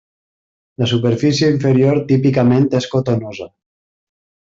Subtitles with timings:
[0.83, 3.47] La superfície inferior típicament és cotonosa.